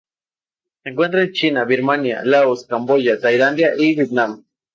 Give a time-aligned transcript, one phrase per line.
[0.81, 4.43] Se encuentra en China, Birmania, Laos, Camboya, Tailandia y Vietnam.